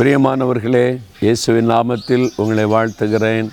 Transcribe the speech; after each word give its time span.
பிரியமானவர்களே 0.00 0.98
இயேசுவின் 1.20 1.70
நாமத்தில் 1.70 2.30
உங்களை 2.36 2.64
வாழ்த்துகிறேன். 2.64 3.48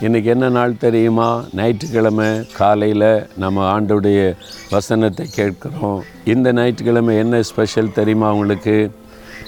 இன்றைக்கி 0.00 0.24
என்ன 0.24 0.48
நாள் 0.48 0.76
தெரியுமா? 0.76 1.44
ஞாயிற்றுக்கிழமை 1.54 2.50
காலையில் 2.56 3.26
நம்ம 3.36 3.80
ஆண்டுடைய 3.80 4.34
வசனத்தை 4.70 5.26
கேட்குறோம். 5.36 6.00
இந்த 6.24 6.52
ஞாயிற்றுக்கிழமை 6.52 7.16
என்ன 7.16 7.42
ஸ்பெஷல் 7.42 7.92
தெரியுமா 7.92 8.32
உங்களுக்கு? 8.32 8.90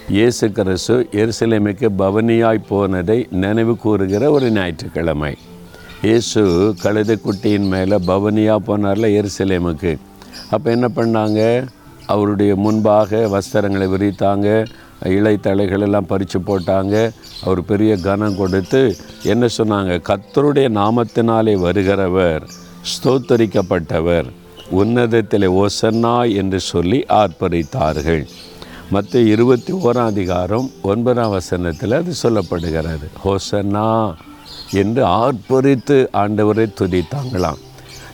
இயேசு 0.09 0.53
கிறிஸ்து 0.53 1.09
எருசலேமுக்கு 1.13 1.89
பவனியாய் 1.99 2.65
போனதை 2.69 3.27
நினைவு 3.31 3.77
கூறுகிற 3.77 4.31
ஒரு 4.31 4.51
ஞாயிற்றுக்கிழமை. 4.51 5.37
இயேசு 6.03 6.75
கழுதைக்குட்டியின் 6.83 7.69
மேலே 7.69 7.97
பவனியாக 8.07 8.67
போனார்ல 8.67 9.11
எருசலேமுக்கு. 9.21 9.97
அப்போ 10.51 10.71
என்ன 10.71 10.89
பண்ணாங்க? 10.97 11.69
அவருடைய 12.07 12.57
முன்பாக 12.57 13.29
வஸ்திரங்களை 13.33 13.87
விரித்தாங்க. 13.95 14.67
இலைத்தலைகள் 15.05 15.81
எல்லாம் 15.81 16.07
பறித்து 16.07 16.39
போட்டாங்க. 16.39 17.11
அவர் 17.45 17.65
பெரிய 17.65 17.97
கனம் 17.97 18.37
கொடுத்து 18.37 18.97
என்ன 19.23 19.47
சொன்னாங்க? 19.57 20.01
கத்தருடைய 20.09 20.69
நாமத்தினாலே 20.81 21.55
வருகிறவர் 21.67 22.43
ஸ்தோத்தரிக்கப்பட்டவர் 22.93 24.25
உன்னதத்தில் 24.71 25.49
ஓசன்னா 25.49 26.35
என்று 26.35 26.61
சொல்லி 26.61 27.05
ஆர்ப்பரித்தார்கள். 27.09 28.27
மற்ற 28.91 29.21
இருபத்தி 29.21 29.73
ஓராம் 29.73 30.11
அதிகாரம் 30.15 30.71
ஒன்பதாம் 30.83 31.31
வசனத்தில் 31.31 31.93
அது 31.93 32.13
சொல்லப்படுகிறது. 32.23 33.07
ஹோசன்னா 33.25 34.15
என்று 34.73 35.05
ஆர்ப்பரித்து 35.05 36.09
ஆண்டவரை 36.13 36.67
துதித்தாங்களாம். 36.81 37.61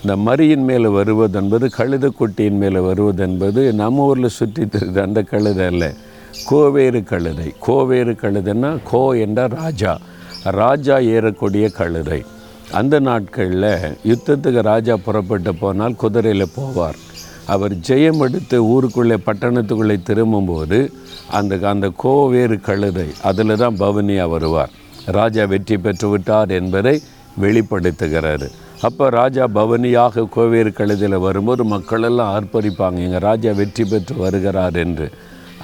இந்த 0.03 0.17
மரியின் 0.17 0.65
மேலே 0.65 0.89
வருவதென்பது 0.89 1.69
கழுத 1.77 2.11
குட்டியின் 2.21 2.59
மேலே 2.63 2.81
வருவதென்பது 2.81 3.73
நம்ம 3.73 4.05
ஊரில் 4.05 4.29
சுற்றி 4.29 4.65
திருது 4.65 4.99
அந்த 4.99 5.23
கழுதை 5.23 5.67
அல்ல. 5.67 5.95
கோவேறு 6.43 7.05
கழுதை. 7.05 7.55
கோவேறு 7.61 8.13
கழுதைன்னா 8.13 8.79
கோ 8.91 9.13
என்ற 9.13 9.47
ராஜா. 9.47 9.99
ராஜா 10.43 10.99
ஏறக்கூடிய 10.99 11.71
கழுதை. 11.71 12.25
அந்த 12.73 13.01
நாட்களில் 13.01 13.95
யுத்தத்துக்கு 14.05 14.61
ராஜா 14.61 14.97
புறப்பட்டு 14.97 15.55
போனால் 15.55 15.97
குதிரையில் 15.97 16.55
போவார். 16.57 16.99
அவர் 17.47 17.73
ஜெயம் 17.73 18.19
எடுத்து 18.19 18.65
ஊருக்குள்ளே 18.65 19.17
பட்டணத்துக்குள்ளே 19.27 20.03
திரும்பும்போது 20.03 20.93
அந்த 21.31 21.59
அந்த 21.63 21.93
கோவேறு 21.97 22.61
கழுதை 22.61 23.07
அதில் 23.23 23.57
தான் 23.57 23.77
பவனியாக 23.77 24.29
வருவார். 24.29 24.71
ராஜா 25.07 25.45
வெற்றி 25.45 25.79
பெற்று 25.79 26.09
விட்டார் 26.09 26.51
என்பதை 26.51 27.03
வெளிப்படுத்துகிறாரு. 27.41 28.49
அப்போ 28.81 29.09
ராஜா 29.09 29.47
பவனியாக 29.47 30.29
கோவேறு 30.31 30.71
கழுதையில் 30.71 31.19
வரும்போது 31.19 31.65
மக்களெல்லாம் 31.65 32.33
ஆர்ப்பரிப்பாங்க 32.35 32.95
எங்கள் 32.95 33.21
ராஜா 33.21 33.53
வெற்றி 33.53 33.85
பெற்று 33.85 34.17
வருகிறார் 34.17 34.75
என்று. 34.75 35.11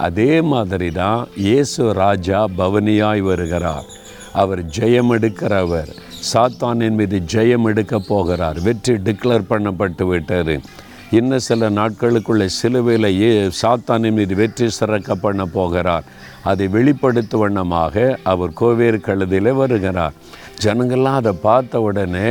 அதே 0.07 0.33
மாதிரி 0.53 0.89
தான் 1.01 1.21
இயேசு 1.47 1.83
ராஜா 2.03 2.41
பவனியாய் 2.61 3.23
வருகிறார். 3.31 3.89
அவர் 4.43 4.63
ஜெயம் 4.77 5.11
எடுக்கிறவர் 5.17 5.91
சாத்தானின் 6.31 6.97
மீது 7.01 7.19
ஜெயம் 7.33 7.67
எடுக்க 7.71 7.99
போகிறார். 8.13 8.59
வெற்றி 8.67 8.95
டிக்ளேர் 9.07 9.51
பண்ணப்பட்டு 9.53 10.05
விட்டார் 10.13 10.55
இன்னும் 11.19 11.45
சில 11.47 11.69
நாட்களுக்குள்ளே 11.79 12.47
சிலுவையில் 12.59 13.09
ஏ 13.21 13.31
சாத்தானின் 13.61 14.17
மீது 14.19 14.35
வெற்றி 14.41 14.67
சிறக்க 14.79 15.15
பண்ண 15.25 15.45
போகிறார். 15.57 16.05
அதை 16.51 16.67
வெளிப்படுத்தும் 16.77 17.43
வண்ணமாக 17.45 18.05
அவர் 18.33 18.53
கோவேறு 18.61 18.99
கழுதியில் 19.09 19.59
வருகிறார். 19.63 20.15
ஜனங்கள்லாம் 20.65 21.21
அதை 21.21 21.33
பார்த்த 21.49 21.81
உடனே 21.89 22.29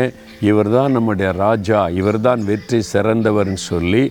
இவர் 0.48 0.70
தான் 0.76 0.94
நம்முடைய 0.96 1.30
ராஜா 1.42 1.80
இவர் 2.00 2.20
தான் 2.28 2.42
வெற்றி 2.50 2.80
சிறந்தவர்னு 2.92 3.60
சொல்லி 3.70 4.04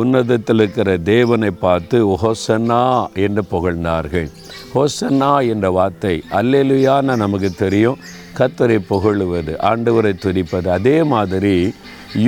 உன்னதத்தில் 0.00 0.60
இருக்கிற 0.62 0.90
தேவனை 1.12 1.50
பார்த்து 1.64 1.98
ஹோசன்னா 2.22 2.82
என்று 3.24 3.42
புகழ்ந்தார்கள். 3.52 4.28
ஹோசன்னா 4.74 5.32
என்ற 5.52 5.66
வார்த்தை 5.78 6.14
அல்லெலுயான 6.40 7.16
நமக்கு 7.24 7.50
தெரியும். 7.64 8.00
கத்தரை 8.38 8.78
புகழுவது 8.92 9.52
ஆண்டவரை 9.70 10.14
துதிப்பது 10.24 10.68
அதே 10.78 10.96
மாதிரி 11.12 11.56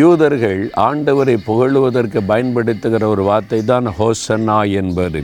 யூதர்கள் 0.01 0.63
ஆண்டவரை 0.89 1.37
புகழுவதற்கு 1.49 2.21
பயன்படுத்துகிற 2.33 3.03
ஒரு 3.15 3.23
வார்த்தை 3.31 3.61
தான் 3.73 3.87
ஹோசன்னா 3.99 4.59
என்பது. 4.83 5.21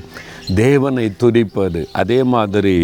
தேவனை 0.62 1.06
துதிப்பது 1.22 1.80
அதே 2.00 2.18
மாதிரி 2.34 2.76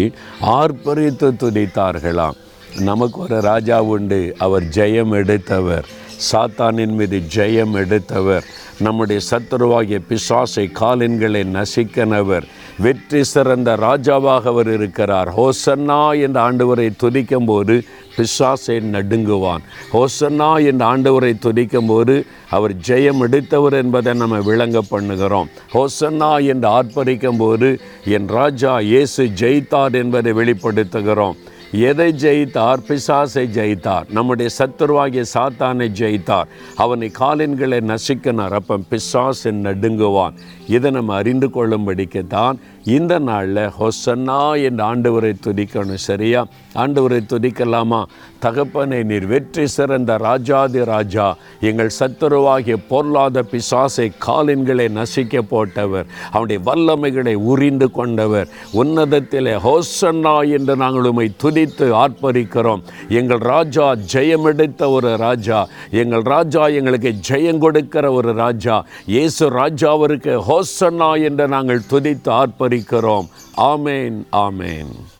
ஆர்ப்பரித்து 0.59 1.27
துதித்தார்களாம். 1.43 2.37
நமக்கு 2.79 3.19
ஒரு 3.19 3.41
ராஜா 3.41 3.81
உண்டு. 3.81 4.35
அவர் 4.37 4.63
ஜெயம் 4.63 5.13
எடுத்தவர். 5.13 5.85
சாத்தானின் 6.31 6.95
மீது 6.95 7.21
ஜெயம் 7.35 7.73
எடுத்தவர். 7.73 8.43
நம்முடைய 8.79 9.21
சத்துருவாகிய 9.29 9.99
பிசாசை 10.09 10.71
காலின்களை 10.79 11.43
நசிக்கனவர் 11.43 12.43
வெற்றி 12.79 13.23
சிறந்த 13.23 13.75
ராஜாவாக 13.75 14.43
அவர் 14.43 14.73
இருக்கிறார். 14.73 15.29
ஹோசன்னா 15.37 16.21
என்ற 16.21 16.51
ஆண்டவரை 16.51 16.89
துதிக்கும் 17.03 17.45
போது 17.45 17.83
பிசாசை 18.17 18.79
நடுங்குவான். 18.91 19.59
ஹோசன்னா 19.93 20.65
என்ற 20.65 20.97
ஆண்டவரை 20.97 21.33
துதிக்கும் 21.41 21.87
போது 21.87 22.25
அவர் 22.49 22.73
ஜெயம் 22.75 23.19
எடுத்தவர் 23.19 23.73
என்பதை 23.73 24.13
நம்ம 24.13 24.39
விளங்க 24.39 24.81
பண்ணுகிறோம். 24.89 25.49
ஹோசன்னா 25.73 26.45
என்று 26.45 26.69
ஆர்ப்பரிக்கும் 26.69 27.37
போது 27.37 27.79
என் 28.05 28.27
ராஜா 28.27 28.79
இயேசு 28.79 29.23
ஜெயித்தார் 29.23 29.93
என்பதை 29.93 30.31
வெளிப்படுத்துகிறோம். 30.31 31.35
எதை 31.71 32.13
ஜெயித்தார்? 32.13 32.77
பிசாசை 32.87 33.45
ஜெயித்தார். 33.55 34.09
நம்முடைய 34.09 34.51
சத்துருவாகிய 34.57 35.23
சாத்தானை 35.33 35.87
ஜெயித்தார். 35.99 36.43
அவனை 36.75 37.11
காலின்களை 37.19 37.79
நசிக்கினார். 37.81 38.53
அப்போ 38.53 38.77
பிசாசை 38.77 39.51
நடுங்குவான். 39.51 40.33
இதை 40.67 40.91
நம்ம 40.91 41.15
அறிந்து 41.15 41.49
கொள்ளும்படிக்கு 41.49 42.27
தான் 42.27 42.59
இந்த 42.83 43.19
நாளில் 43.19 43.69
ஹொசன்னா 43.79 44.63
என்ற 44.63 44.95
ஆண்டவரை 44.95 45.33
துதிக்கணும். 45.45 45.93
சரியா? 45.93 46.47
ஆண்டவரை 46.75 47.19
துதிக்கலாமா? 47.29 48.03
தகப்பனை 48.39 49.03
நீர் 49.03 49.25
வெற்றி 49.25 49.67
சிறந்த 49.67 50.17
ராஜாதி 50.17 50.83
ராஜா. 50.83 51.37
எங்கள் 51.59 51.91
சத்துருவாகிய 51.99 52.77
பொருளாத 52.87 53.43
பிசாசை 53.51 54.11
காலின்களை 54.27 54.89
நசிக்க 54.89 55.41
போட்டவர். 55.41 56.05
அவனுடைய 56.31 56.61
வல்லமைகளை 56.65 57.33
உரிந்து 57.33 57.91
கொண்டவர். 57.91 58.47
உன்னதத்திலே 58.73 59.59
ஹோசன்னா 59.67 60.51
என்று 60.51 60.75
நாங்கள் 60.75 61.31
துதி 61.37 61.60
துதித்து 61.61 61.93
ஆர்ப்பரிக்கிறோம். 61.93 62.81
எங்கள் 63.09 63.37
ராஜா 63.37 63.95
ஜெயமெடுத்த 64.13 64.89
ஒரு 64.89 65.17
ராஜா. 65.17 65.67
எங்கள் 65.91 66.21
ராஜா 66.21 66.67
எங்களுக்கு 66.67 67.15
ஜெயம் 67.29 67.57
கொடுக்கிற 67.57 68.11
ஒரு 68.11 68.33
ராஜா. 68.33 68.85
இயேசு 69.05 69.49
ராஜாவிற்கு 69.49 70.41
ஹோசன்னா 70.49 71.23
என்று 71.23 71.47
நாங்கள் 71.47 71.81
துதித்து 71.89 72.31
ஆர்ப்பரிக்கிறோம். 72.31 73.27
ஆமேன் 73.57 74.23
ஆமேன். 74.31 75.19